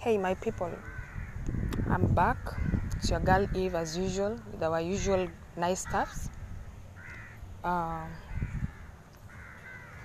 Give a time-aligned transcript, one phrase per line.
[0.00, 0.70] Hey, my people,
[1.90, 2.38] I'm back.
[2.94, 6.28] It's your girl Eve as usual with our usual nice stuffs.
[7.64, 8.06] Um,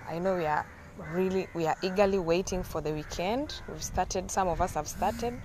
[0.09, 0.65] I know we are
[1.11, 3.61] really we are eagerly waiting for the weekend.
[3.69, 4.31] We've started.
[4.31, 5.39] Some of us have started.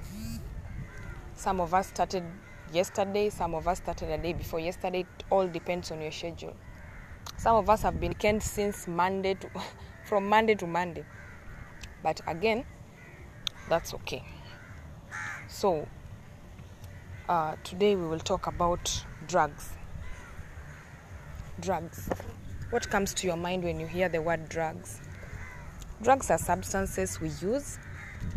[1.34, 2.24] Some of us started
[2.72, 3.28] yesterday.
[3.28, 5.00] Some of us started a day before yesterday.
[5.00, 6.56] It all depends on your schedule.
[7.36, 9.50] Some of us have been weekend since Monday to
[10.06, 11.04] from Monday to Monday.
[12.02, 12.64] But again,
[13.68, 14.24] that's okay.
[15.58, 15.88] So,
[17.28, 19.70] uh, today we will talk about drugs.
[21.58, 22.08] Drugs.
[22.70, 25.00] What comes to your mind when you hear the word drugs?
[26.00, 27.80] Drugs are substances we use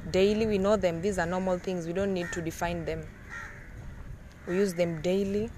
[0.09, 0.47] daily.
[0.47, 0.99] We know them.
[1.03, 1.85] These are normal things.
[1.85, 3.05] We don't need to define them.
[4.47, 5.52] We use them daily.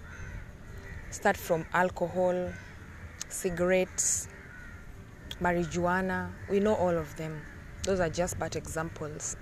[1.12, 2.52] Start from alcohol,
[3.30, 4.28] cigarettes,
[5.42, 6.30] marijuana.
[6.50, 7.42] We know all of them.
[7.84, 9.38] Those are just but examples.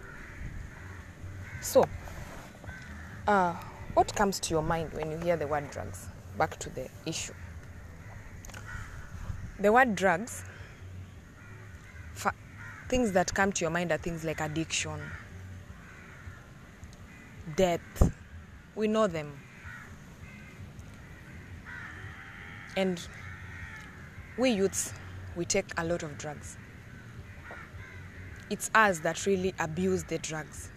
[1.62, 1.86] So,
[3.28, 3.54] uh,
[3.94, 6.08] what comes to your mind when you hear the word drugs?
[6.38, 7.34] Back to the issue.
[9.60, 10.44] The word drugs,
[12.14, 12.34] fa-
[12.90, 15.00] things that come to your mind are things like addiction,
[17.56, 18.12] death.
[18.76, 19.40] We know them.
[22.78, 23.06] And
[24.38, 24.94] we youths,
[25.36, 26.58] we take a lot of drugs.
[28.50, 30.72] It's us that really abuse the drugs.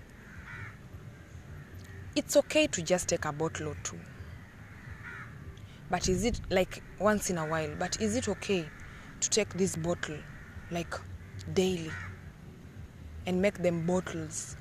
[2.17, 3.99] It's okay to just take a bottle or two.
[5.91, 7.75] But is it like once in a while?
[7.77, 8.69] But is it okay
[9.21, 10.19] to take this bottle
[10.71, 10.95] like
[11.55, 11.91] daily
[13.27, 14.57] and make them bottles?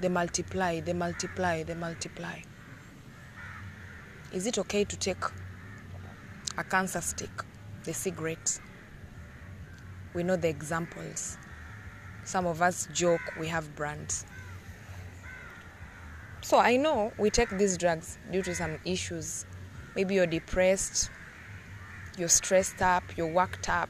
[0.00, 2.38] They multiply, they multiply, they multiply.
[4.32, 5.24] Is it okay to take
[6.56, 7.30] a cancer stick,
[7.82, 8.60] the cigarette?
[10.14, 11.36] We know the examples.
[12.22, 14.24] Some of us joke we have brands.
[16.44, 19.46] So I know we take these drugs due to some issues.
[19.94, 21.08] Maybe you're depressed,
[22.18, 23.88] you're stressed up, you're worked up,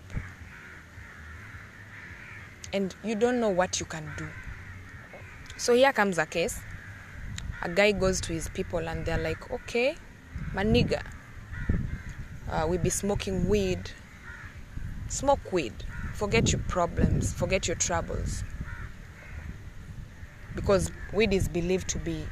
[2.75, 4.29] and you don't know what you can do.
[5.57, 6.61] So here comes a case.
[7.63, 9.97] A guy goes to his people and they're like, okay,
[10.53, 11.03] my nigga,
[12.51, 13.91] uh, we be smoking weed.
[15.09, 15.73] Smoke weed.
[16.13, 18.45] Forget your problems, forget your troubles.
[20.55, 22.27] Because weed is believed to be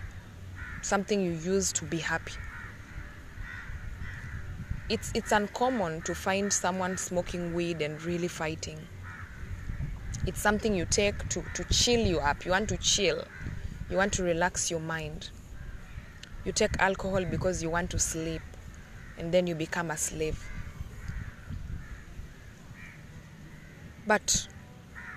[0.82, 2.34] something you use to be happy.
[4.88, 8.80] It's, it's uncommon to find someone smoking weed and really fighting.
[10.26, 12.44] It's something you take to, to chill you up.
[12.44, 13.24] You want to chill,
[13.88, 15.30] you want to relax your mind.
[16.44, 18.42] You take alcohol because you want to sleep,
[19.18, 20.42] and then you become a slave.
[24.06, 24.48] But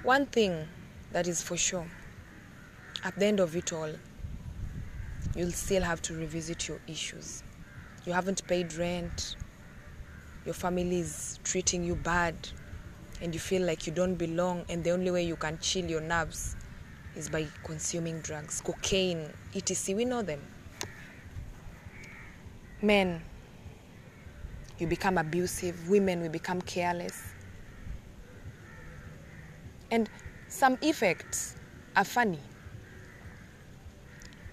[0.03, 0.67] one thing
[1.13, 1.87] that is for sure
[3.03, 3.91] at the end of it all,
[5.35, 7.43] you'll still have to revisit your issues.
[8.05, 9.35] You haven't paid rent,
[10.45, 12.35] your family is treating you bad,
[13.21, 16.01] and you feel like you don't belong, and the only way you can chill your
[16.01, 16.55] nerves
[17.15, 19.95] is by consuming drugs, cocaine, etc.
[19.95, 20.41] We know them.
[22.81, 23.21] Men,
[24.77, 27.21] you become abusive, women, we become careless.
[29.89, 30.09] And
[30.49, 31.55] some effects
[31.95, 32.39] are funny.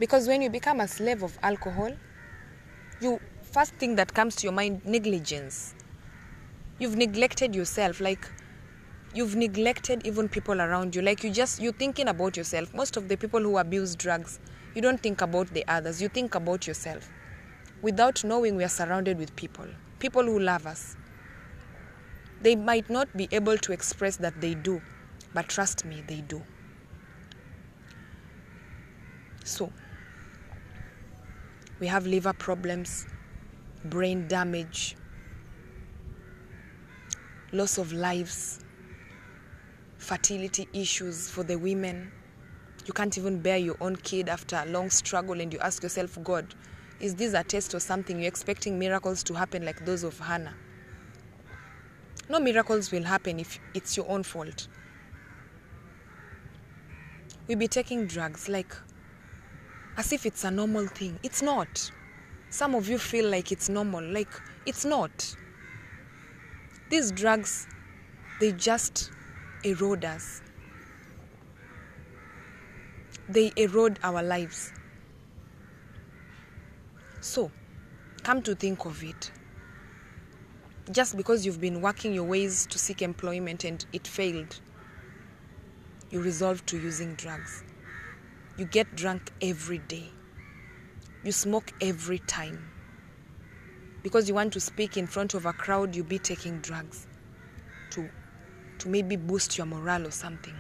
[0.00, 1.93] Because when you become a slave of alcohol,
[3.03, 5.75] you first thing that comes to your mind negligence.
[6.78, 8.27] You've neglected yourself like
[9.12, 11.03] you've neglected even people around you.
[11.03, 12.72] Like you just you're thinking about yourself.
[12.72, 14.41] Most of the people who abuse drugs
[14.75, 16.00] you don't think about the others.
[16.00, 17.10] You think about yourself
[17.83, 19.66] without knowing we are surrounded with people
[19.99, 20.97] people who love us.
[22.41, 24.81] They might not be able to express that they do
[25.34, 26.43] but trust me they do.
[29.44, 29.71] So
[31.81, 33.07] we have liver problems
[33.87, 34.97] brain damage
[37.53, 38.61] loss of lives
[40.01, 42.11] fertility issues for the women.
[42.87, 46.19] You can't even bear your own kid after a long struggle, and you ask yourself,
[46.25, 46.54] God,
[46.99, 48.19] is this a test or something?
[48.19, 50.54] You're expecting miracles to happen like those of Hannah.
[52.28, 54.69] No miracles will happen if it's your own fault.
[57.47, 58.75] We be taking drugs like
[60.01, 61.19] as if it's a normal thing.
[61.23, 61.93] It's not.
[62.49, 64.31] Some of you feel like it's normal, like
[64.65, 65.37] it's not.
[66.89, 67.67] These drugs,
[68.41, 69.11] they just
[69.63, 70.41] erode us.
[73.29, 74.73] They erode our lives.
[77.21, 77.51] So,
[78.23, 79.31] come to think of it.
[80.91, 84.61] Just because you've been working your ways to seek employment and it failed,
[86.09, 87.65] you resolve to using drugs.
[88.60, 90.10] You get drunk every day.
[91.24, 92.71] You smoke every time.
[94.03, 97.07] Because you want to speak in front of a crowd, you be taking drugs
[97.89, 98.10] to,
[98.77, 100.54] to maybe boost your morale or something.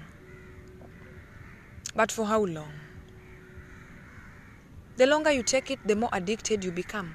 [1.94, 2.72] But for how long?
[4.96, 7.14] The longer you take it, the more addicted you become.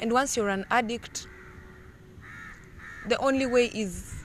[0.00, 1.26] And once you're an addict,
[3.08, 4.16] the only way is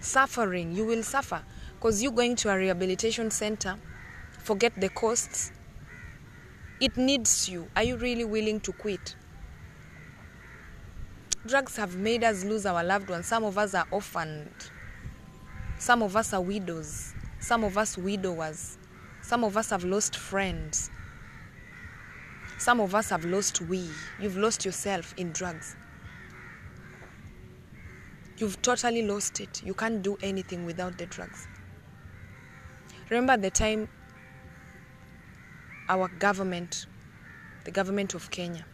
[0.00, 0.70] suffering.
[0.70, 1.42] You will suffer
[1.86, 3.76] because you going to a rehabilitation center,
[4.40, 5.52] forget the costs.
[6.80, 7.68] It needs you.
[7.76, 9.14] Are you really willing to quit?
[11.46, 13.26] Drugs have made us lose our loved ones.
[13.26, 14.50] Some of us are orphaned.
[15.78, 17.14] Some of us are widows.
[17.38, 18.78] Some of us widowers.
[19.22, 20.90] Some of us have lost friends.
[22.58, 23.88] Some of us have lost we.
[24.20, 25.76] You've lost yourself in drugs.
[28.38, 29.62] You've totally lost it.
[29.62, 31.46] You can't do anything without the drugs.
[33.08, 33.88] Remember the time
[35.88, 36.86] our government,
[37.64, 38.66] the government of Kenya,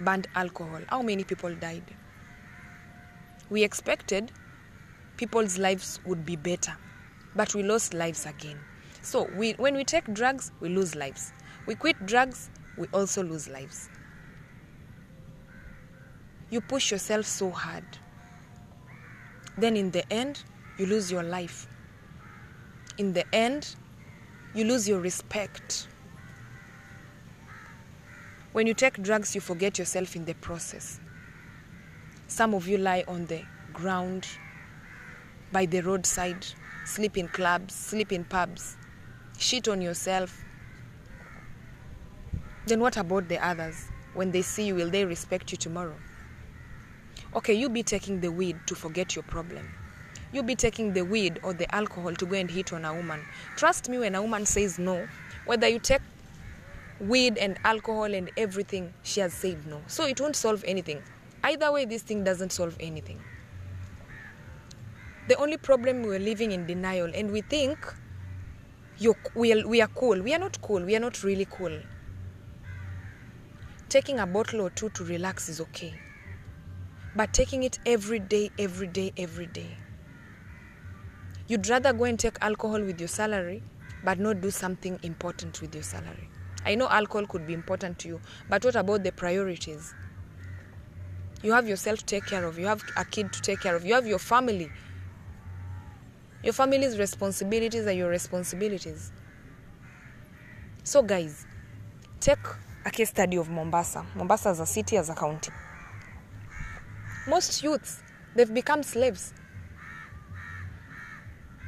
[0.00, 0.80] banned alcohol?
[0.88, 1.82] How many people died?
[3.50, 4.30] We expected
[5.16, 6.76] people's lives would be better,
[7.34, 8.60] but we lost lives again.
[9.02, 11.32] So we, when we take drugs, we lose lives.
[11.66, 13.88] We quit drugs, we also lose lives.
[16.50, 17.84] You push yourself so hard.
[19.58, 20.44] Then in the end,
[20.78, 21.66] you lose your life.
[22.98, 23.76] In the end,
[24.54, 25.88] you lose your respect.
[28.52, 30.98] When you take drugs, you forget yourself in the process.
[32.26, 33.42] Some of you lie on the
[33.74, 34.26] ground,
[35.52, 36.46] by the roadside,
[36.86, 38.76] sleep in clubs, sleep in pubs,
[39.38, 40.42] shit on yourself.
[42.66, 43.88] Then what about the others?
[44.14, 45.96] When they see you, will they respect you tomorrow?
[47.34, 49.68] Okay, you be taking the weed to forget your problem.
[50.32, 53.20] You be taking the weed or the alcohol to go and hit on a woman.
[53.56, 55.06] Trust me, when a woman says no,
[55.44, 56.02] whether you take
[57.00, 59.80] weed and alcohol and everything, she has said no.
[59.86, 61.02] So it won't solve anything.
[61.44, 63.20] Either way, this thing doesn't solve anything.
[65.28, 67.78] The only problem we're living in denial, and we think
[69.04, 70.20] are, we are cool.
[70.22, 70.82] We are not cool.
[70.82, 71.80] We are not really cool.
[73.88, 75.94] Taking a bottle or two to relax is okay.
[77.14, 79.76] But taking it every day, every day, every day.
[81.48, 83.62] You'd rather go and take alcohol with your salary,
[84.04, 86.28] but not do something important with your salary.
[86.64, 89.94] I know alcohol could be important to you, but what about the priorities?
[91.42, 93.84] You have yourself to take care of, you have a kid to take care of,
[93.84, 94.70] you have your family.
[96.42, 99.12] Your family's responsibilities are your responsibilities.
[100.82, 101.46] So, guys,
[102.20, 102.38] take
[102.84, 104.04] a case study of Mombasa.
[104.14, 105.52] Mombasa as a city, as a county.
[107.28, 108.02] Most youths,
[108.34, 109.32] they've become slaves.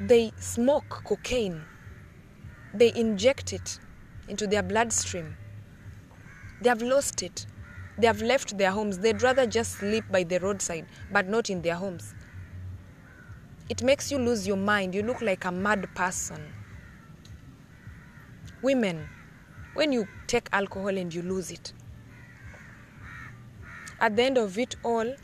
[0.01, 1.65] They smoke cocaine,
[2.73, 3.81] they inject it
[4.29, 5.37] into their bloodstream.
[6.61, 7.47] They have lost it.
[7.99, 8.99] They have left their homes.
[8.99, 12.15] They'd rather just sleep by the roadside, but not in their homes.
[13.69, 14.95] It makes you lose your mind.
[14.95, 16.53] You look like a mad person.
[18.63, 19.09] Women,
[19.75, 21.73] when you take alcohol and you lose it,
[24.01, 25.15] at the end of it all,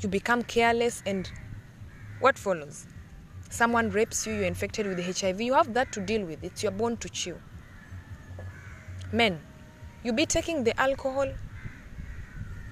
[0.00, 1.30] you become careless, and
[2.20, 2.86] what follows?
[3.48, 6.44] Someone rapes you, you're infected with HIV, you have that to deal with.
[6.44, 7.36] It's your bone to chew.
[9.12, 9.40] Men,
[10.04, 11.32] you be taking the alcohol,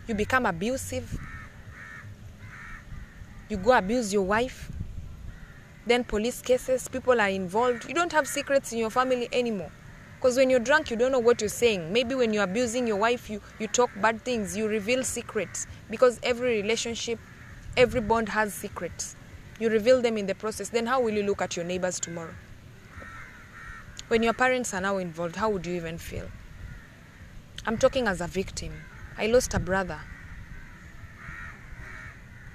[0.07, 1.19] you become abusive,
[3.49, 4.71] you go abuse your wife,
[5.89, 7.89] then police cases, people are involved.
[7.89, 9.73] You don't have secrets in your family anymore.
[10.17, 11.93] Because when you're drunk, you don't know what you're saying.
[11.93, 15.67] Maybe when you're abusing your wife, you, you talk bad things, you reveal secrets.
[15.89, 17.19] Because every relationship,
[17.77, 19.17] every bond has secrets.
[19.59, 20.69] You reveal them in the process.
[20.69, 22.35] Then how will you look at your neighbors tomorrow?
[24.09, 26.31] When your parents are now involved, how would you even feel?
[27.67, 28.73] I'm talking as a victim.
[29.19, 30.01] I lost a brother.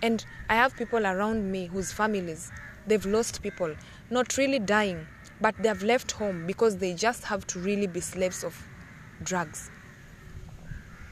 [0.01, 2.51] And I have people around me whose families,
[2.87, 3.75] they've lost people,
[4.09, 5.05] not really dying,
[5.39, 8.65] but they have left home because they just have to really be slaves of
[9.21, 9.69] drugs.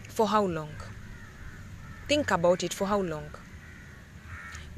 [0.09, 0.73] For how long?
[2.07, 3.29] Think about it for how long?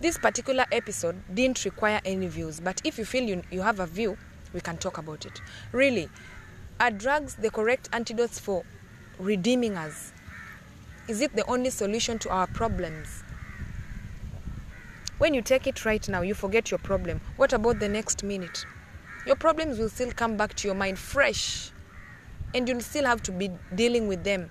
[0.03, 3.85] This particular episode didn't require any views, but if you feel you, you have a
[3.85, 4.17] view,
[4.51, 5.39] we can talk about it.
[5.71, 6.09] Really,
[6.77, 8.65] are drugs the correct antidotes for
[9.17, 10.11] redeeming us?
[11.07, 13.23] Is it the only solution to our problems?
[15.19, 17.21] When you take it right now, you forget your problem.
[17.37, 18.65] What about the next minute?
[19.25, 21.71] Your problems will still come back to your mind fresh,
[22.53, 24.49] and you'll still have to be dealing with them.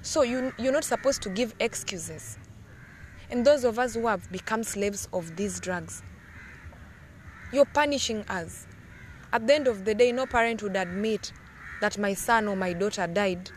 [0.00, 2.38] So you, you're not supposed to give excuses.
[3.30, 6.02] And those of us who have become slaves of these drugs,
[7.52, 8.66] You're punishing us.
[9.32, 11.32] At the end of the day, no parent would admit
[11.80, 13.50] that my son or my daughter died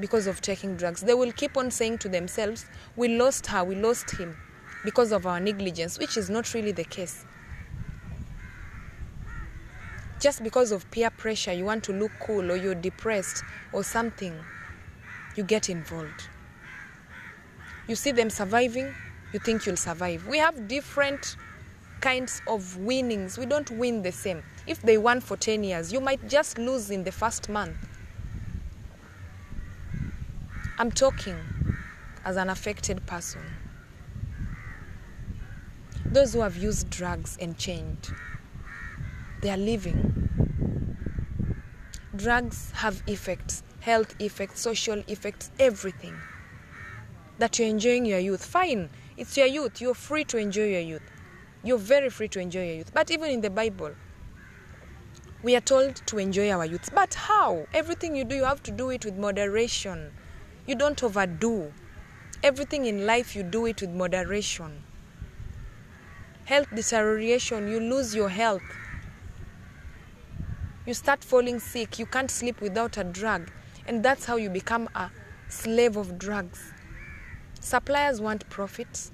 [0.00, 1.02] because of taking drugs.
[1.02, 2.66] They will keep on saying to themselves,
[2.96, 4.36] We lost her, we lost him
[4.84, 7.24] because of our negligence, which is not really the case.
[10.18, 13.42] Just because of peer pressure, you want to look cool or you're depressed
[13.72, 14.34] or something,
[15.36, 16.28] you get involved.
[17.90, 18.94] You see them surviving,
[19.32, 20.24] you think you'll survive.
[20.28, 21.34] We have different
[22.00, 23.36] kinds of winnings.
[23.36, 24.44] We don't win the same.
[24.68, 27.76] If they won for 10 years, you might just lose in the first month.
[30.78, 31.36] I'm talking
[32.24, 33.42] as an affected person.
[36.06, 38.12] Those who have used drugs and changed,
[39.42, 40.28] they are living.
[42.14, 46.14] Drugs have effects, health effects, social effects, everything.
[47.40, 48.90] That you're enjoying your youth, fine.
[49.16, 49.80] It's your youth.
[49.80, 51.10] You're free to enjoy your youth.
[51.64, 52.92] You're very free to enjoy your youth.
[52.92, 53.92] But even in the Bible,
[55.42, 56.90] we are told to enjoy our youth.
[56.94, 57.66] But how?
[57.72, 60.12] Everything you do, you have to do it with moderation.
[60.66, 61.72] You don't overdo.
[62.42, 64.82] Everything in life, you do it with moderation.
[66.44, 68.60] Health deterioration, you lose your health.
[70.84, 71.98] You start falling sick.
[71.98, 73.50] You can't sleep without a drug.
[73.86, 75.10] And that's how you become a
[75.48, 76.74] slave of drugs.
[77.60, 79.12] Suppliers want profits.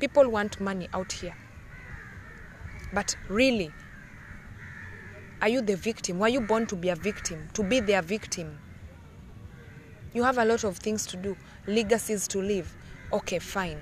[0.00, 1.34] People want money out here.
[2.92, 3.72] But really,
[5.40, 6.18] are you the victim?
[6.18, 7.48] Were you born to be a victim?
[7.54, 8.58] To be their victim?
[10.12, 12.70] You have a lot of things to do, legacies to leave.
[13.14, 13.78] Okay, fine.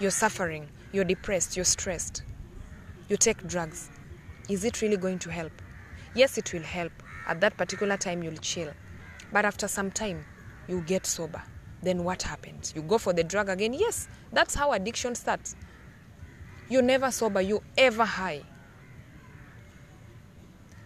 [0.00, 2.22] You're suffering, you're depressed, you're stressed.
[3.10, 3.90] You take drugs.
[4.48, 5.52] Is it really going to help?
[6.14, 6.92] Yes, it will help.
[7.28, 8.72] At that particular time, you'll chill.
[9.32, 10.24] But after some time,
[10.66, 11.42] you get sober.
[11.82, 12.72] Then what happens?
[12.74, 13.72] You go for the drug again?
[13.72, 15.56] Yes, that's how addiction starts.
[16.68, 18.42] You're never sober, you're ever high.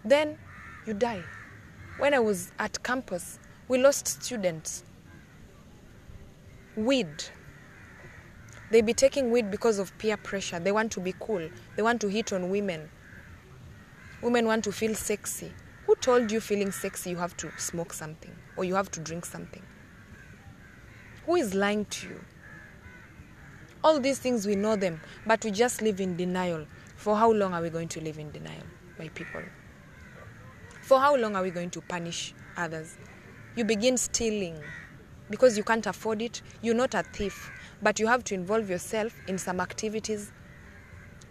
[0.05, 0.39] Then
[0.87, 1.23] you die.
[1.99, 4.85] When I was at campus, we lost students.
[6.77, 7.25] Weed.
[8.71, 10.61] They be taking weed because of peer pressure.
[10.61, 11.49] They want to be cool.
[11.77, 12.89] They want to hit on women.
[14.23, 15.53] Women want to feel sexy.
[15.87, 19.25] Who told you feeling sexy you have to smoke something or you have to drink
[19.25, 19.63] something?
[21.31, 22.21] Who is lying to you?
[23.85, 26.67] All these things we know them, but we just live in denial.
[26.97, 28.65] For how long are we going to live in denial,
[28.99, 29.41] my people?
[30.83, 32.99] For how long are we going to punish others?
[33.55, 34.61] You begin stealing
[35.31, 36.43] because you can't afford it.
[36.63, 40.33] You're not a thief, but you have to involve yourself in some activities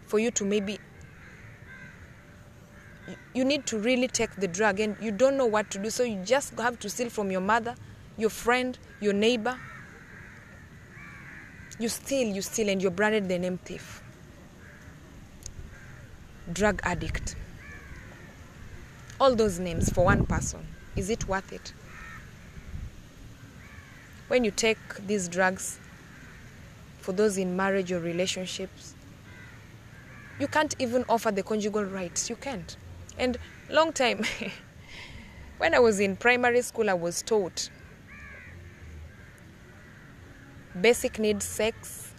[0.06, 0.80] for you to maybe
[3.34, 6.04] you need to really take the drug and you don't know what to do so
[6.04, 7.76] you just have to steal from your mother
[8.18, 9.58] your friend your neighbor
[11.80, 14.04] you steal you steal and you're branded the name thief.
[16.52, 17.36] Drug addict.
[19.20, 21.74] All those names for one person is it worth it?
[24.28, 25.80] When you take these drugs
[27.00, 28.94] for those in marriage or relationships
[30.40, 32.30] you can't even offer the conjugal rights.
[32.30, 32.78] You can't.
[33.18, 33.38] And
[33.70, 34.24] long time
[35.60, 37.70] when i was in primary school i was taught
[40.80, 42.12] basic need sex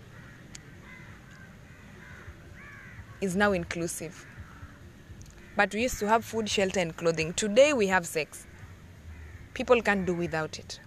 [3.21, 4.27] is now inclusive.
[5.57, 7.33] But we used to have food shelter and clothing.
[7.35, 8.47] Today we have sex.
[9.55, 10.81] People can't do without it.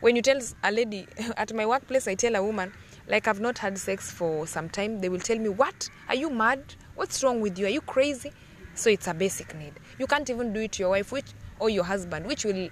[0.00, 1.06] When you tell a lady
[1.36, 2.72] at my workplace i tell a woman
[3.06, 5.88] like i've not had sex for some time they will tell me what?
[6.08, 6.74] Are you mad?
[6.96, 7.66] What's wrong with you?
[7.66, 8.32] Are you crazy?
[8.74, 9.74] So it's a basic need.
[9.98, 12.68] You can't even do it to your wife which or your husband which will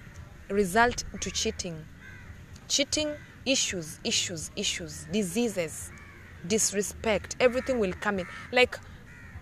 [0.49, 1.85] result to cheating.
[2.67, 5.91] Cheating issues issues issues diseases
[6.47, 8.27] disrespect everything will come in.
[8.51, 8.77] Like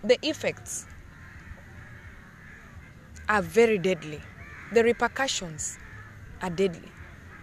[0.04, 0.86] the effects
[3.28, 4.20] are very deadly.
[4.72, 5.78] The repercussions
[6.42, 6.90] are deadly.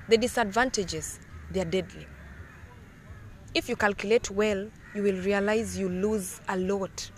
[0.10, 1.20] The disadvantages
[1.52, 2.08] they are deadly.
[3.54, 7.12] If you calculate well you will realize you lose a lot.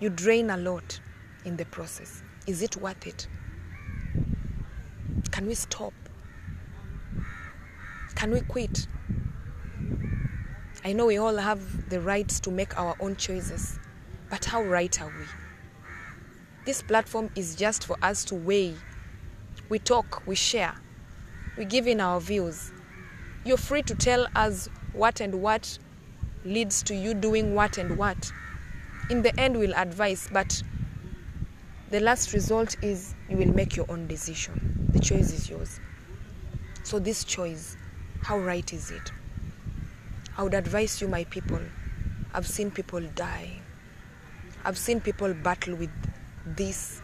[0.00, 1.00] You drain a lot
[1.44, 2.22] in the process.
[2.46, 3.28] Is it worth it?
[5.30, 5.92] Can we stop
[8.20, 8.86] can we quit?
[10.84, 13.78] I know we all have the rights to make our own choices
[14.28, 15.24] but how right are we?
[16.66, 18.74] This platform is just for us to weigh
[19.70, 20.74] we talk we share
[21.56, 22.72] we give in our views.
[23.46, 25.78] You're free to tell us what and what
[26.44, 28.30] leads to you doing what and what.
[29.08, 30.62] In the end we'll advise but
[31.88, 34.90] the last result is you will make your own decision.
[34.92, 35.80] The choice is yours.
[36.82, 37.78] So this choice
[38.22, 39.12] how right is it
[40.36, 41.60] i would advise you my people
[42.34, 43.60] i've seen people die
[44.62, 45.90] I've seen people battle with
[46.44, 47.00] this.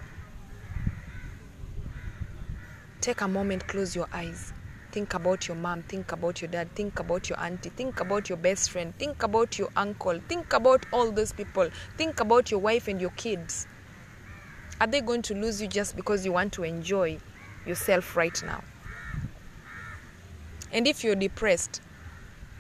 [3.01, 4.53] Take a moment, close your eyes.
[4.93, 8.37] Think about your mom, think about your dad, think about your auntie, think about your
[8.37, 12.89] best friend, think about your uncle, think about all those people, think about your wife
[12.89, 13.67] and your kids.
[14.81, 17.19] Are they going to lose you just because you want to enjoy
[17.67, 18.63] yourself right now?
[20.73, 21.81] And if you're depressed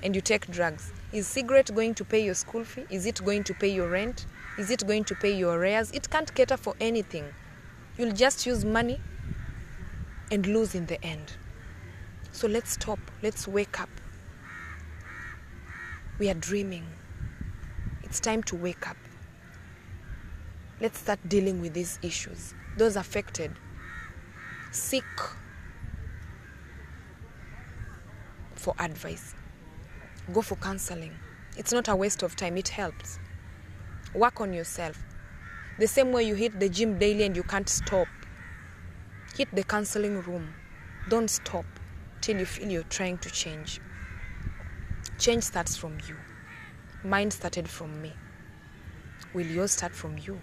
[0.03, 2.85] and you take drugs, is cigarette going to pay your school fee?
[2.91, 4.27] Is it going to pay your rent?
[4.59, 5.91] Is it going to pay your arrears?
[5.93, 7.25] It can't cater for anything.
[7.99, 9.01] You'll just use money
[10.31, 11.33] and lose in the end.
[12.33, 12.99] So let's stop.
[13.23, 13.89] Let's wake up.
[16.19, 16.87] We are dreaming.
[18.03, 18.97] It's time to wake up.
[20.81, 22.55] Let's start dealing with these issues.
[22.77, 23.53] Those affected,
[24.71, 25.05] seek
[28.67, 29.33] for advice.
[30.33, 31.13] Go for counseling.
[31.57, 33.21] It's not a waste of time, it helps.
[34.13, 35.01] Work on yourself.
[35.79, 38.09] The same way you hit the gym daily and you can't stop,
[39.39, 40.53] hit the counseling room.
[41.09, 41.65] Don't stop
[42.21, 43.81] till you feel you're trying to change.
[45.17, 46.17] Change starts from you.
[47.05, 48.13] Mine started from me.
[49.33, 50.41] Will yours start from you?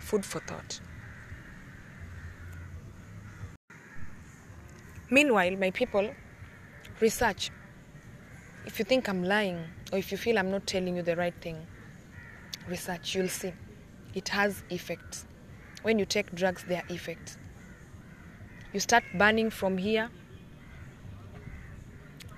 [0.00, 0.80] Food for thought.
[5.10, 6.10] Meanwhile, my people,
[7.00, 7.50] research.
[8.64, 11.34] If you think I'm lying or if you feel I'm not telling you the right
[11.40, 11.66] thing,
[12.68, 13.14] research.
[13.14, 13.52] You'll see.
[14.14, 15.26] It has effects.
[15.82, 17.38] When you take drugs, there are effects.
[18.72, 20.10] You start burning from here.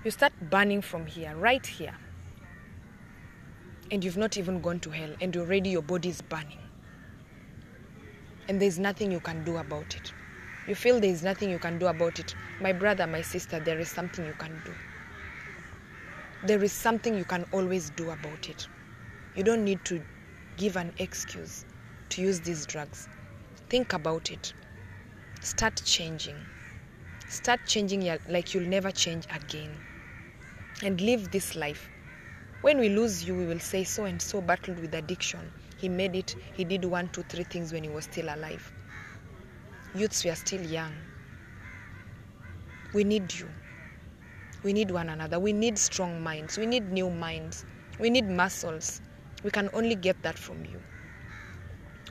[0.05, 1.95] You start burning from here, right here.
[3.91, 6.59] And you've not even gone to hell, and already your body is burning.
[8.47, 10.13] And there's nothing you can do about it.
[10.69, 12.35] You feel there is nothing you can do about it.
[12.61, 14.71] My brother, my sister, there is something you can do.
[16.45, 18.67] There is something you can always do about it.
[19.35, 19.99] You don't need to
[20.57, 21.65] give an excuse
[22.09, 23.09] to use these drugs.
[23.69, 24.53] Think about it.
[25.41, 26.35] Start changing.
[27.27, 29.75] Start changing like you'll never change again.
[30.83, 31.89] And live this life.
[32.61, 35.51] When we lose you, we will say so and so battled with addiction.
[35.77, 38.71] He made it, he did one, two, three things when he was still alive.
[39.95, 40.93] Youths, we are still young.
[42.93, 43.49] We need you.
[44.61, 45.39] We need one another.
[45.39, 46.57] We need strong minds.
[46.57, 47.65] We need new minds.
[47.99, 49.01] We need muscles.
[49.43, 50.79] We can only get that from you.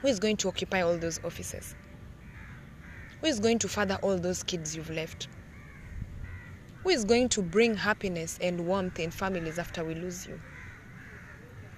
[0.01, 1.77] Who is going to occupy all those offices?
[3.21, 5.29] Who is going to father all those kids you've left?
[6.83, 10.41] Who is going to bring happiness and warmth in families after we lose you?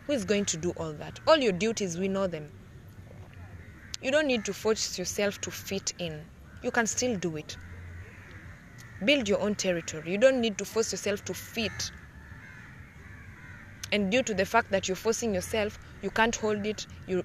[0.07, 1.21] Who is going to do all that?
[1.27, 2.51] All your duties, we know them.
[4.03, 6.25] You don't need to force yourself to fit in.
[6.63, 7.57] You can still do it.
[9.05, 10.13] Build your own territory.
[10.13, 11.91] You don't need to force yourself to fit.
[13.93, 17.25] And due to the fact that you're forcing yourself, you can't hold it, you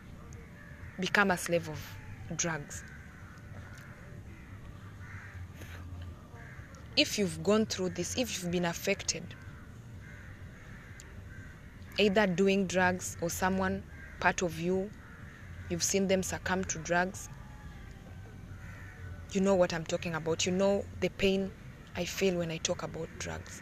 [0.99, 1.79] become a slave of
[2.35, 2.83] drugs.
[6.97, 9.35] If you've gone through this, if you've been affected,
[11.97, 13.83] either doing drugs or someone,
[14.19, 14.89] part of you,
[15.69, 17.29] you've seen them succumb to drugs,
[19.31, 20.45] you know what I'm talking about.
[20.45, 21.51] You know the pain
[21.95, 23.61] I feel when I talk about drugs.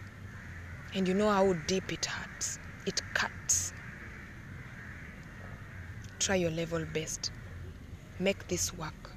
[0.94, 2.60] And you know how deep it hurts.
[2.86, 3.74] It cuts.
[6.20, 7.32] Try your level best.
[8.20, 9.12] Make this work.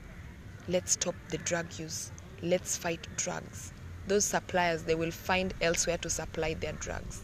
[0.67, 2.11] Let's stop the drug use.
[2.43, 3.73] Let's fight drugs.
[4.07, 7.23] Those suppliers, they will find elsewhere to supply their drugs.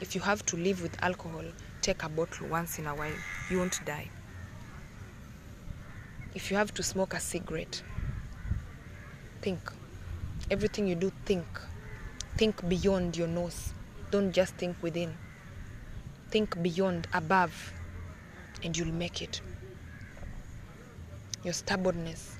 [0.00, 1.44] If you have to live with alcohol,
[1.84, 3.12] take a bottle once in a while.
[3.50, 4.08] You won't die.
[6.34, 7.82] If you have to smoke a cigarette,
[9.42, 9.60] think.
[10.50, 11.44] Everything you do, think.
[12.38, 13.74] Think beyond your nose.
[14.10, 15.14] Don't just think within.
[16.30, 17.72] Think beyond, above,
[18.62, 19.42] and you'll make it.
[21.44, 22.36] Your stubbornness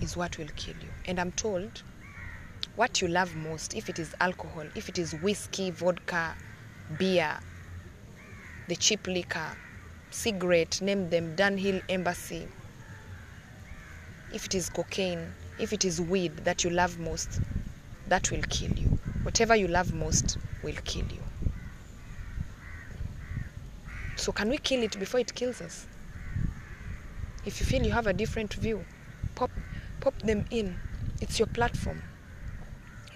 [0.00, 0.88] is what will kill you.
[1.06, 1.82] And I'm told
[2.76, 6.34] what you love most, if it is alcohol, if it is whiskey, vodka,
[6.98, 7.38] beer,
[8.68, 9.56] the cheap liquor,
[10.10, 12.48] cigarette, name them, Dunhill Embassy,
[14.32, 17.40] if it is cocaine, if it is weed that you love most,
[18.08, 18.98] that will kill you.
[19.22, 21.22] Whatever you love most will kill you.
[24.16, 25.86] So, can we kill it before it kills us?
[27.44, 28.84] If you feel you have a different view,
[29.34, 29.50] pop,
[30.00, 30.78] pop them in.
[31.20, 32.02] It's your platform,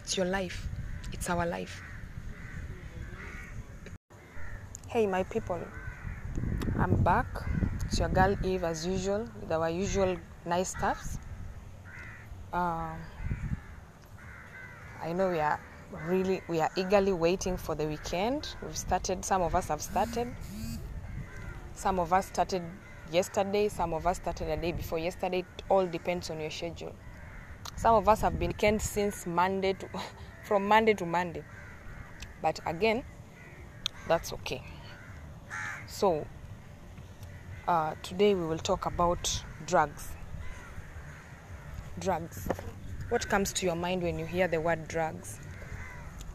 [0.06, 0.68] it's your life,
[1.12, 1.82] it's our life.
[4.86, 5.58] Hey, my people,
[6.78, 7.26] I'm back.
[7.84, 11.18] It's your girl Eve as usual with our usual nice stuffs.
[12.52, 12.94] Um,
[15.02, 15.58] I know we are
[16.06, 18.54] really we are eagerly waiting for the weekend.
[18.62, 20.32] We've started, some of us have started.
[21.74, 22.62] Some of us started
[23.10, 25.40] yesterday, some of us started a day before yesterday.
[25.40, 26.94] It all depends on your schedule.
[27.74, 29.88] Some of us have been weekend since Monday to
[30.44, 31.42] from Monday to Monday.
[32.40, 33.04] But again,
[34.06, 34.62] that's okay.
[35.86, 36.26] So
[37.66, 40.10] uh, today we will talk about drugs.
[41.98, 42.48] Drugs.
[43.08, 45.40] What comes to your mind when you hear the word drugs?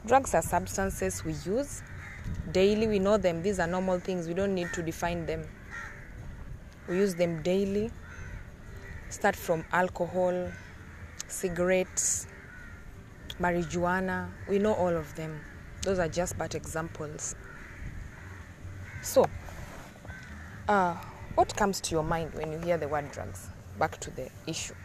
[0.06, 1.84] Drugs are substances we use
[2.52, 2.88] daily.
[2.88, 3.44] We know them.
[3.44, 4.28] These are normal things.
[4.28, 5.48] We don't need to define them.
[6.88, 7.91] We use them daily.
[9.10, 10.50] Start from alcohol,
[11.32, 12.28] cigarettes,
[13.39, 14.30] marijuana.
[14.50, 15.39] We know all of them.
[15.84, 17.36] Those are just but examples.
[19.02, 19.26] So,
[20.67, 20.96] uh,
[21.36, 23.50] what comes to your mind when you hear the word drugs?
[23.80, 24.76] Back to the issue.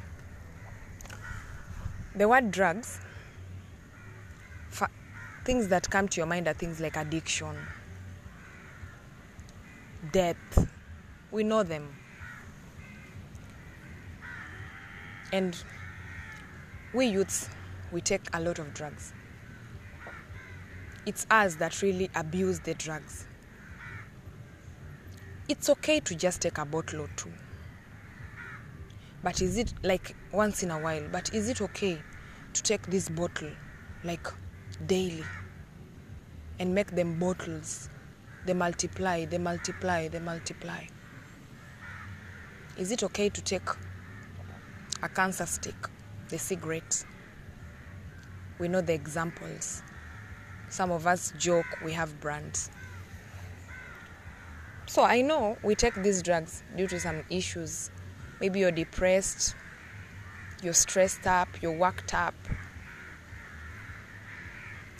[2.14, 2.98] The word drugs,
[4.70, 4.88] fa-
[5.44, 7.54] things that come to your mind are things like addiction,
[10.12, 10.70] death.
[11.30, 11.94] We know them.
[15.32, 15.54] And
[16.96, 17.50] we youths,
[17.92, 19.12] we take a lot of drugs.
[21.04, 23.26] It's us that really abuse the drugs.
[25.46, 27.30] It's okay to just take a bottle or two.
[29.22, 31.06] But is it like once in a while?
[31.12, 32.00] But is it okay
[32.54, 33.50] to take this bottle
[34.02, 34.26] like
[34.86, 35.24] daily
[36.58, 37.90] and make them bottles?
[38.46, 40.86] They multiply, they multiply, they multiply.
[42.78, 43.68] Is it okay to take
[45.02, 45.74] a cancer stick,
[46.28, 47.04] the cigarette?
[48.58, 49.82] We know the examples.
[50.68, 52.70] Some of us joke we have brands.
[54.86, 57.90] So I know we take these drugs due to some issues.
[58.40, 59.54] Maybe you're depressed,
[60.62, 62.34] you're stressed up, you're worked up,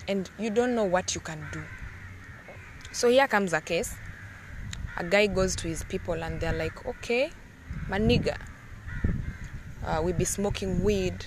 [0.09, 1.63] and you don't know what you can do.
[2.93, 3.95] So here comes a case.
[4.97, 7.31] A guy goes to his people and they're like, okay,
[7.89, 7.99] my
[9.87, 11.25] uh, we be smoking weed.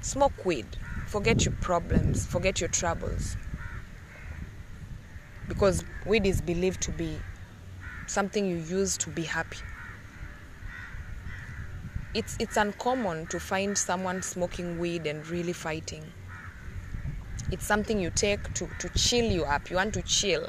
[0.00, 0.66] Smoke weed.
[1.06, 3.36] Forget your problems, forget your troubles.
[5.46, 7.18] Because weed is believed to be
[8.06, 9.58] something you use to be happy.
[12.14, 16.04] It's, it's uncommon to find someone smoking weed and really fighting.
[17.50, 19.68] It's something you take to, to chill you up.
[19.68, 20.48] You want to chill,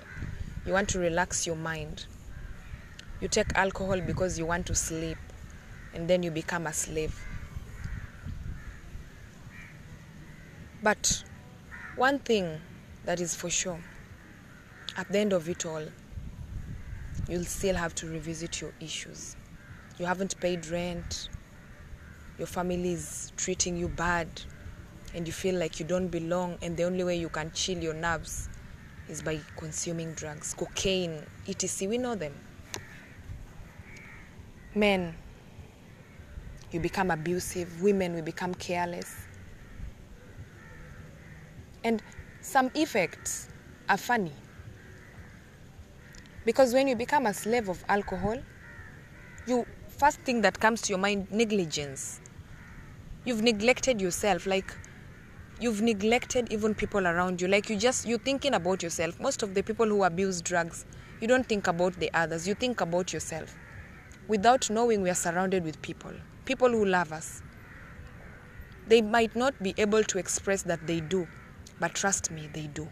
[0.65, 2.05] you want to relax your mind.
[3.19, 5.17] You take alcohol because you want to sleep,
[5.95, 7.19] and then you become a slave.
[10.84, 11.23] But
[11.95, 12.62] one thing
[13.05, 13.79] that is for sure
[14.97, 15.84] at the end of it all,
[17.27, 19.36] you'll still have to revisit your issues.
[19.97, 21.29] You haven't paid rent,
[22.38, 24.27] your family is treating you bad,
[25.13, 27.93] and you feel like you don't belong, and the only way you can chill your
[27.93, 28.49] nerves
[29.10, 31.89] is by consuming drugs, cocaine, etc.
[31.89, 32.34] We know them.
[34.73, 35.15] Men,
[36.75, 39.15] you become abusive, women, we become careless.
[41.85, 42.03] And
[42.41, 43.47] some effects
[43.88, 44.33] are funny.
[46.43, 48.38] Because when you become a slave of alcohol,
[49.47, 52.19] you first thing that comes to your mind negligence.
[53.23, 54.75] You've neglected yourself like
[55.61, 59.53] you've neglected even people around you like you just you're thinking about yourself most of
[59.53, 60.85] the people who abuse drugs
[61.21, 63.55] you don't think about the others you think about yourself
[64.27, 66.11] without knowing we are surrounded with people
[66.45, 67.41] people who love us
[68.88, 71.27] they might not be able to express that they do
[71.79, 72.88] but trust me they do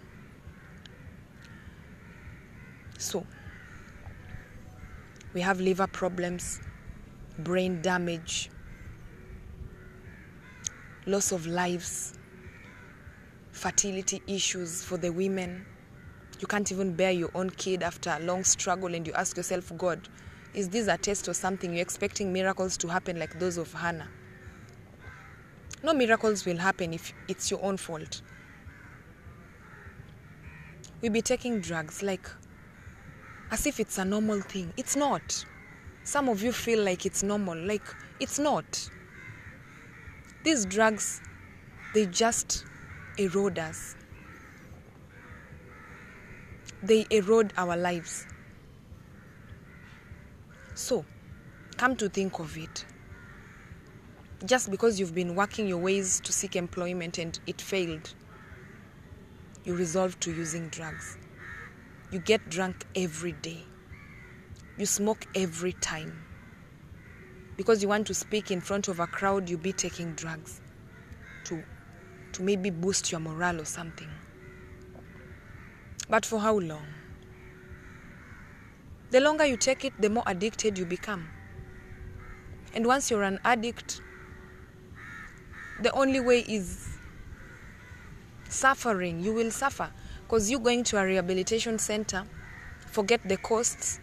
[2.97, 3.25] so
[5.33, 6.59] we have liver problems
[7.39, 8.49] brain damage
[11.05, 12.13] loss of lives
[13.53, 15.65] fertility issues for the women.
[16.39, 19.71] You can't even bear your own kid after a long struggle, and you ask yourself,
[19.77, 20.09] God,
[20.53, 21.73] is this a test or something?
[21.73, 24.09] You're expecting miracles to happen like those of Hannah.
[25.83, 28.21] No miracles will happen if it's your own fault.
[31.01, 32.29] We be taking drugs like
[33.51, 34.73] as if it's a normal thing.
[34.77, 35.45] It's not.
[36.03, 37.83] Some of you feel like it's normal, like
[38.19, 38.89] it's not.
[40.43, 41.21] These drugs,
[41.93, 42.65] they just
[43.17, 43.95] erode us.
[46.81, 48.25] They erode our lives.
[50.83, 51.05] So,
[51.77, 52.83] come to think of it.
[54.43, 58.13] Just because you've been working your ways to seek employment and it failed,
[59.63, 61.17] you resolve to using drugs.
[62.11, 63.63] You get drunk every day.
[64.77, 66.21] You smoke every time.
[67.55, 70.59] Because you want to speak in front of a crowd, you be taking drugs
[71.45, 71.63] to
[72.33, 74.09] to maybe boost your morale or something.
[76.09, 76.87] But for how long?
[79.13, 81.29] The longer you take it, the more addicted you become.
[82.73, 84.01] And once you're an addict,
[85.83, 86.87] the only way is
[88.49, 89.19] suffering.
[89.19, 89.91] You will suffer
[90.23, 92.23] because you're going to a rehabilitation center,
[92.87, 93.99] forget the costs.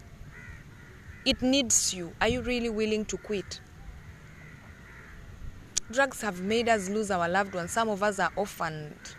[1.27, 2.13] It needs you.
[2.21, 3.61] Are you really willing to quit?
[5.91, 7.73] Drugs have made us lose our loved ones.
[7.73, 9.17] Some of us are orphaned.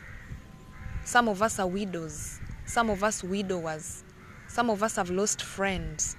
[1.04, 2.40] Some of us are widows.
[2.66, 4.06] Some of us widowers.
[4.52, 6.18] Some of us have lost friends.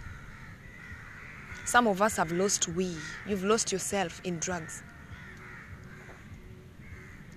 [1.66, 2.96] Some of us have lost we.
[3.28, 4.82] You've lost yourself in drugs.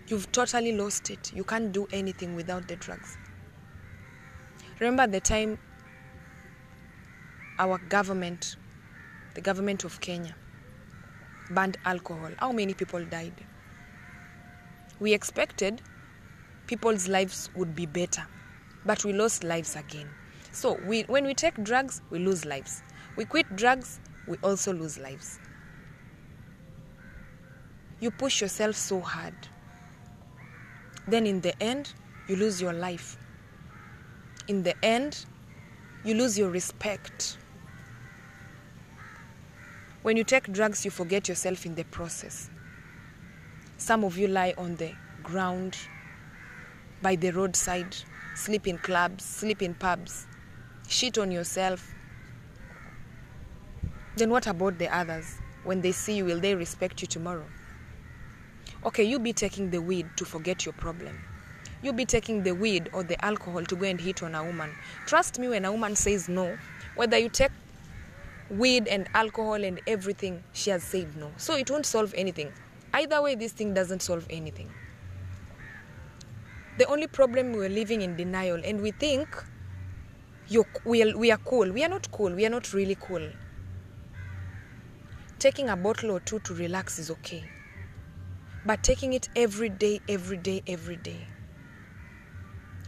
[0.08, 1.34] You've totally lost it.
[1.34, 3.18] You can't do anything without the drugs.
[4.80, 5.60] Remember the time
[7.60, 8.56] our government,
[9.34, 10.34] the government of Kenya,
[11.50, 12.32] banned alcohol?
[12.38, 13.34] How many people died?
[15.02, 15.82] We expected
[16.68, 18.26] people's lives would be better,
[18.86, 20.08] but we lost lives again.
[20.56, 22.82] So we, when we take drugs, we lose lives.
[23.18, 25.38] We quit drugs, we also lose lives.
[28.00, 29.34] You push yourself so hard.
[31.10, 31.94] Then in the end,
[32.30, 33.18] you lose your life.
[34.48, 35.26] In the end,
[36.06, 37.38] you lose your respect.
[40.04, 42.50] When you take drugs, you forget yourself in the process.
[43.76, 45.78] Some of you lie on the ground,
[47.02, 47.94] by the roadside,
[48.36, 50.28] sleep in clubs, sleep in pubs,
[50.88, 51.94] shit on yourself.
[54.16, 55.38] Then what about the others?
[55.64, 57.46] When they see you, will they respect you tomorrow?
[58.86, 61.20] Okay, you be taking the weed to forget your problem.
[61.82, 64.72] You be taking the weed or the alcohol to go and hit on a woman.
[65.06, 66.58] Trust me, when a woman says no,
[66.96, 67.52] whether you take
[68.50, 71.32] weed and alcohol and everything, she has said no.
[71.38, 72.52] So it won't solve anything.
[72.94, 74.72] Either way, this thing doesn't solve anything.
[76.78, 79.44] The only problem we're living in denial, and we think
[80.48, 81.72] you're, we, are, we are cool.
[81.72, 82.32] We are not cool.
[82.32, 83.30] We are not really cool.
[85.40, 87.44] Taking a bottle or two to relax is okay.
[88.66, 91.28] But taking it every day, every day, every day.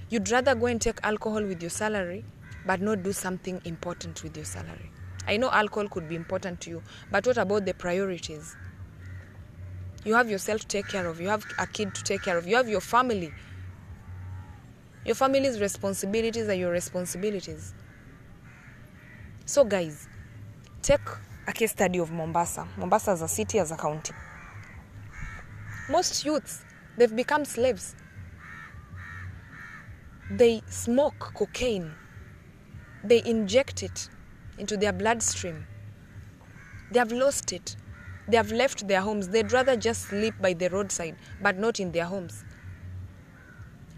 [0.10, 2.24] You'd rather go and take alcohol with your salary,
[2.66, 4.92] but not do something important with your salary.
[5.28, 8.56] I know alcohol could be important to you, but what about the priorities?
[10.06, 12.48] You have yourself to take care of, you have a kid to take care of,
[12.48, 13.34] you have your family.
[15.06, 17.74] Your family's responsibilities are your responsibilities.
[19.46, 20.08] So, guys,
[20.82, 21.00] take
[21.48, 22.68] a case study of Mombasa.
[22.78, 24.14] Mombasa as a city, as a county.
[25.90, 26.66] Most youths,
[26.98, 27.96] they've become slaves.
[30.30, 31.94] They smoke cocaine,
[33.04, 34.10] they inject it
[34.58, 35.66] into their bloodstream.
[36.92, 37.76] They have lost it.
[38.28, 39.30] They have left their homes.
[39.30, 42.44] They'd rather just sleep by the roadside, but not in their homes.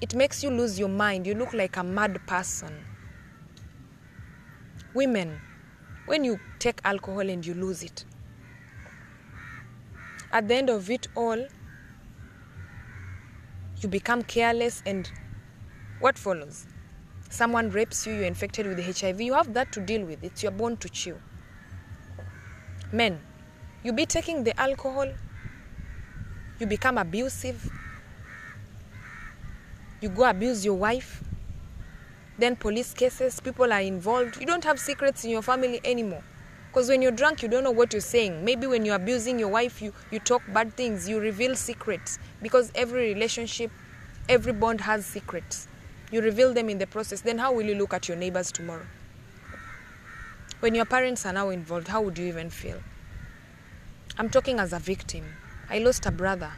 [0.01, 1.27] It makes you lose your mind.
[1.27, 2.85] You look like a mad person.
[4.93, 5.39] Women,
[6.05, 8.05] when you take alcohol and you lose it,
[10.31, 11.47] at the end of it all,
[13.81, 15.09] you become careless, and
[15.99, 16.65] what follows?
[17.29, 20.23] Someone rapes you, you're infected with HIV, you have that to deal with.
[20.23, 21.17] It's your bone to chew.
[22.91, 23.19] Men,
[23.83, 25.12] you be taking the alcohol,
[26.59, 27.71] you become abusive,
[30.01, 31.23] you go abuse your wife,
[32.38, 34.39] then police cases, people are involved.
[34.39, 36.23] You don't have secrets in your family anymore.
[36.67, 38.45] Because when you're drunk, you don't know what you're saying.
[38.45, 42.19] Maybe when you're abusing your wife, you, you talk bad things, you reveal secrets.
[42.41, 43.71] Because every relationship,
[44.29, 45.67] every bond has secrets.
[46.12, 47.21] You reveal them in the process.
[47.21, 48.85] Then how will you look at your neighbors tomorrow?
[50.59, 52.79] When your parents are now involved, how would you even feel?
[54.17, 55.25] I'm talking as a victim.
[55.69, 56.51] I lost a brother.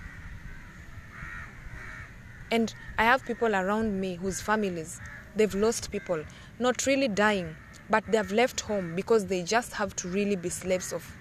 [2.51, 4.99] And I have people around me whose families,
[5.35, 6.23] they've lost people,
[6.59, 7.55] not really dying,
[7.89, 11.15] but they've left home because they just have to really be slaves of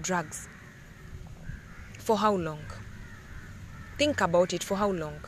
[0.00, 0.48] drugs.
[1.98, 2.64] For how long?
[3.98, 5.20] Think about it for how long?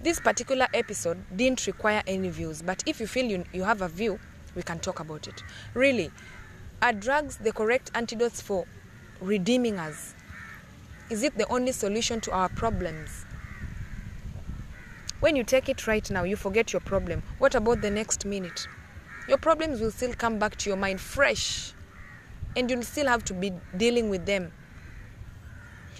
[0.00, 3.88] This particular episode didn't require any views, but if you feel you, you have a
[3.88, 4.20] view,
[4.54, 5.42] we can talk about it.
[5.72, 6.12] Really,
[6.80, 8.66] are drugs the correct antidotes for
[9.20, 10.14] redeeming us?
[11.10, 13.24] Is it the only solution to our problems?
[15.24, 17.22] When you take it right now, you forget your problem.
[17.38, 18.68] What about the next minute?
[19.26, 21.72] Your problems will still come back to your mind fresh,
[22.54, 24.52] and you'll still have to be dealing with them.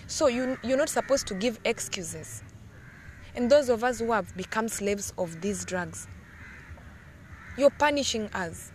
[0.09, 2.43] So you, you're not supposed to give excuses.
[3.35, 6.07] And those of us who have become slaves of these drugs,
[7.57, 8.73] you're punishing us.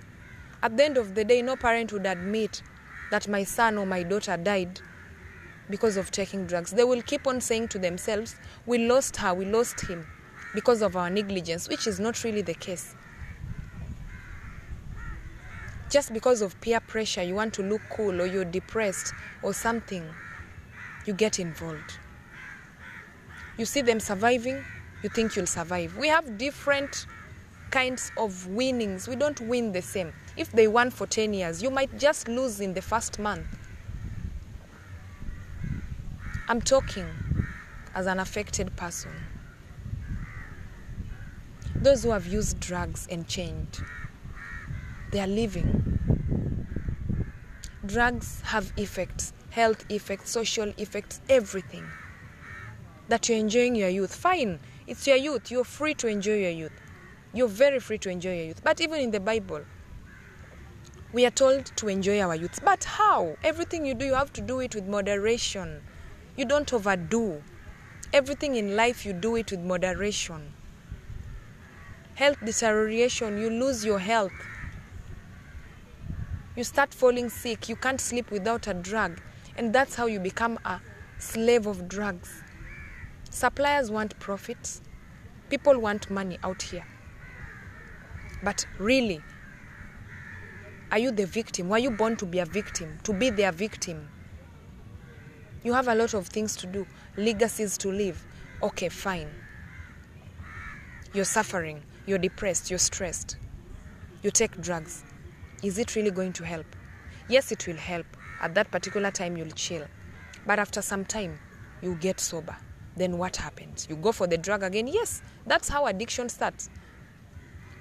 [0.64, 2.64] At the end of the day, no parent would admit
[3.12, 4.82] that my son or my daughter died
[5.70, 6.72] because of taking drugs.
[6.72, 8.36] They will keep on saying to themselves,
[8.66, 10.08] We lost her, we lost him
[10.54, 12.96] because of our negligence, which is not really the case.
[15.90, 20.08] Just because of peer pressure, you want to look cool or you're depressed or something,
[21.06, 21.98] you get involved.
[23.58, 24.64] You see them surviving,
[25.04, 25.98] you think you'll survive.
[25.98, 27.06] We have different
[27.72, 29.08] kinds of winnings.
[29.08, 30.14] We don't win the same.
[30.38, 33.46] If they won for 10 years, you might just lose in the first month.
[36.48, 37.08] I'm talking
[37.94, 39.12] as an affected person.
[41.82, 43.82] Those who have used drugs and changed,
[45.12, 45.98] they are living.
[47.86, 51.86] Drugs have effects, health effects, social effects, everything.
[53.08, 54.60] That you're enjoying your youth, fine.
[54.88, 55.50] It's your youth.
[55.50, 56.74] You're free to enjoy your youth.
[57.34, 58.62] You're very free to enjoy your youth.
[58.62, 59.62] But even in the Bible,
[61.14, 62.60] we are told to enjoy our youth.
[62.62, 63.38] But how?
[63.42, 65.82] Everything you do, you have to do it with moderation.
[66.36, 67.42] You don't overdo.
[68.12, 70.54] Everything in life, you do it with moderation.
[72.20, 74.34] Health deterioration, you lose your health.
[76.58, 77.70] You start falling sick.
[77.70, 79.22] You can't sleep without a drug.
[79.56, 80.82] And that's how you become a
[81.18, 82.44] slave of drugs.
[83.30, 84.82] Suppliers want profits.
[85.50, 86.86] People want money out here.
[88.44, 89.22] But really,
[90.92, 91.70] are you the victim?
[91.70, 92.98] Were you born to be a victim?
[93.04, 94.10] To be their victim?
[95.64, 98.22] You have a lot of things to do, legacies to leave.
[98.62, 99.30] Okay, fine.
[101.14, 103.38] You're suffering, you're depressed, you're stressed.
[104.24, 105.04] You take drugs.
[105.64, 106.66] Is it really going to help?
[107.28, 108.06] Yes, it will help.
[108.42, 109.86] At that particular time, you'll chill.
[110.46, 111.40] But after some time,
[111.82, 112.56] you get sober.
[112.96, 113.88] Then what happens?
[113.90, 114.88] You go for the drug again?
[114.88, 116.70] Yes, that's how addiction starts.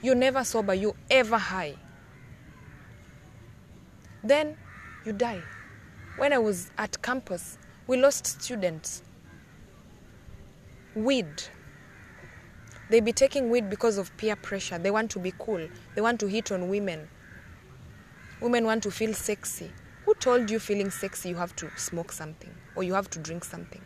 [0.03, 1.75] You're never sober, you're ever high.
[4.23, 4.57] Then
[5.05, 5.43] you die.
[6.17, 9.03] When I was at campus, we lost students.
[10.95, 11.27] Weed.
[12.91, 14.79] They be taking weed because of peer pressure.
[14.79, 15.69] They want to be cool.
[15.95, 17.09] They want to hit on women.
[18.41, 19.71] Women want to feel sexy.
[20.07, 23.45] Who told you feeling sexy you have to smoke something or you have to drink
[23.45, 23.83] something?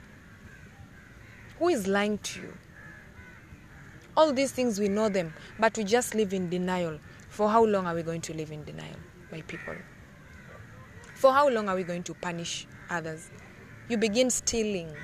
[1.59, 2.53] Who is lying to you?
[4.17, 7.01] All these things we know them, but we just live in denial.
[7.29, 8.97] For how long are we going to live in denial,
[9.33, 9.75] my people?
[11.15, 13.31] For how long are we going to punish others?
[13.88, 14.95] You begin stealing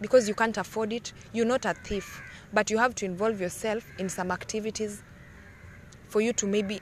[0.00, 1.12] because you can't afford it.
[1.32, 5.02] You're not a thief, but you have to involve yourself in some activities
[6.08, 6.80] for you to maybe.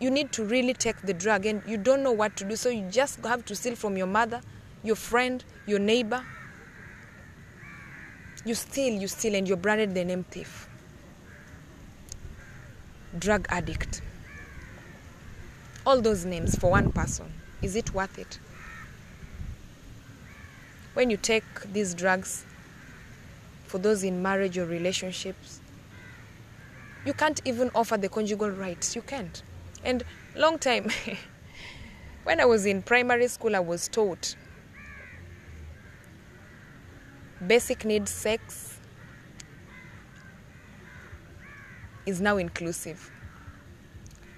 [0.00, 2.68] You need to really take the drug and you don't know what to do, so
[2.68, 4.40] you just have to steal from your mother,
[4.82, 6.22] your friend, your neighbor.
[8.44, 10.68] You steal, you steal, and you're branded the name thief.
[13.18, 14.02] Drug addict.
[15.86, 17.32] All those names for one person.
[17.62, 18.38] Is it worth it?
[20.94, 22.44] When you take these drugs
[23.74, 25.60] for those in marriage or relationships,
[27.04, 28.94] you can't even offer the conjugal rights.
[28.94, 29.42] You can't.
[29.82, 30.04] And
[30.36, 30.92] long time,
[32.22, 34.36] when I was in primary school, I was taught
[37.44, 38.78] basic needs sex
[42.06, 43.10] is now inclusive.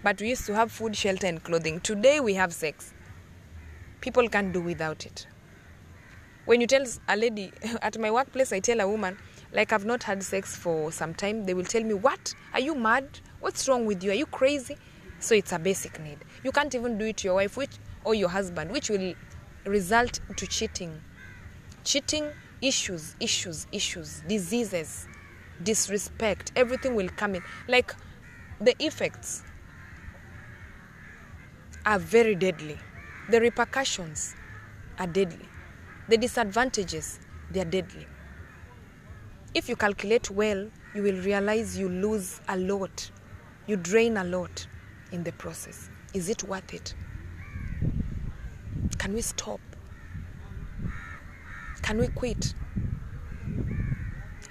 [0.02, 1.80] But we used to have food, shelter, and clothing.
[1.80, 2.94] Today we have sex.
[4.00, 5.26] People can't do without it.
[6.46, 9.18] When you tell a lady at my workplace, I tell a woman,
[9.52, 12.34] like I've not had sex for some time, they will tell me, What?
[12.52, 13.20] Are you mad?
[13.40, 14.10] What's wrong with you?
[14.10, 14.76] Are you crazy?
[15.18, 16.18] So it's a basic need.
[16.42, 19.14] You can't even do it to your wife which, or your husband, which will
[19.64, 21.00] result to cheating.
[21.84, 22.30] Cheating,
[22.60, 25.06] issues, issues, issues, diseases,
[25.62, 27.42] disrespect, everything will come in.
[27.68, 27.94] Like
[28.60, 29.42] the effects
[31.84, 32.78] are very deadly.
[33.30, 34.34] The repercussions
[34.98, 35.48] are deadly.
[36.08, 37.18] The disadvantages,
[37.50, 38.06] they are deadly.
[39.56, 43.10] If you calculate well, you will realize you lose a lot.
[43.66, 44.66] You drain a lot
[45.12, 45.88] in the process.
[46.12, 46.94] Is it worth it?
[48.98, 49.60] Can we stop?
[51.80, 52.52] Can we quit?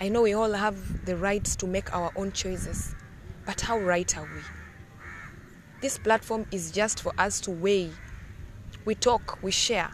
[0.01, 2.95] I know we all have the rights to make our own choices,
[3.45, 4.41] but how right are we?
[5.84, 7.91] This platform is just for us to weigh.
[8.86, 9.91] We talk, we share,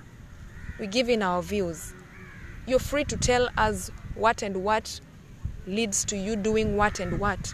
[0.80, 1.94] we give in our views.
[2.66, 3.92] You're free to tell us
[4.22, 5.02] what and what
[5.68, 7.54] leads to you doing what and what.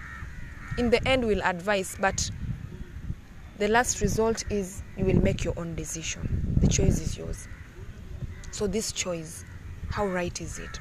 [0.77, 2.29] In the end, we'll advise, but
[3.57, 6.55] the last result is you will make your own decision.
[6.61, 7.47] The choice is yours.
[8.51, 9.43] So, this choice,
[9.89, 10.79] how right is it?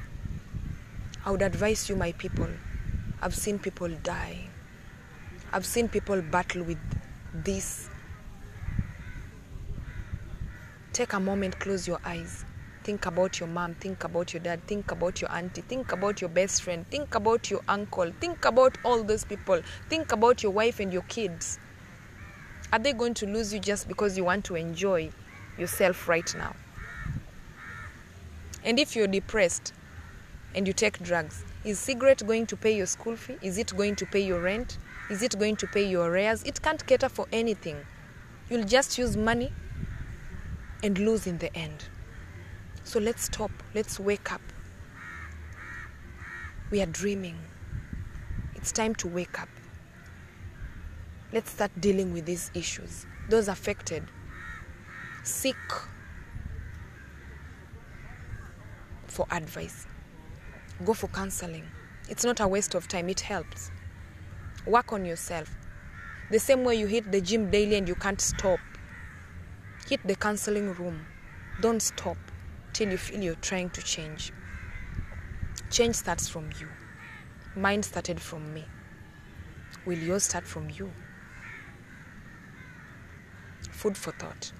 [1.25, 2.49] I would advise you, my people.
[3.21, 4.37] I've seen people die.
[5.51, 6.77] I've seen people battle with
[7.33, 7.89] this
[10.97, 12.43] Take a moment, close your eyes.
[12.87, 16.29] Think about your mom, think about your dad, think about your auntie, think about your
[16.29, 20.79] best friend, think about your uncle, think about all those people, think about your wife
[20.79, 21.59] and your kids.
[22.71, 25.09] Are they going to lose you just because you want to enjoy
[25.57, 26.55] yourself right now?
[28.63, 29.73] And if you're depressed
[30.55, 33.35] and you take drugs, is cigarette going to pay your school fee?
[33.41, 34.77] Is it going to pay your rent?
[35.09, 36.41] Is it going to pay your arrears?
[36.43, 37.85] It can't cater for anything.
[38.49, 39.51] You'll just use money
[40.81, 41.83] and lose in the end.
[42.87, 43.51] So let's stop.
[43.75, 44.39] Let's wake up.
[46.71, 47.37] We are dreaming.
[48.55, 49.49] It's time to wake up.
[51.33, 53.05] Let's start dealing with these issues.
[53.27, 54.05] Those affected,
[55.23, 55.57] seek
[59.07, 59.85] for advice.
[60.85, 61.65] Go for counseling.
[62.07, 63.69] It's not a waste of time, it helps.
[64.65, 65.53] Work on yourself.
[66.31, 68.61] The same way you hit the gym daily and you can't stop,
[69.89, 71.05] hit the counseling room.
[71.59, 72.17] Don't stop
[72.85, 74.31] you feel you're trying to change.
[75.71, 76.67] Change starts from you.
[77.55, 78.65] Mine started from me.
[79.85, 80.91] Will yours start from you?
[83.71, 84.51] Food for thought.